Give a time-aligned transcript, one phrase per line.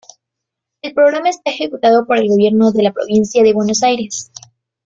[0.81, 4.31] El programa está ejecutado por el gobierno de la Provincia de Buenos Aires.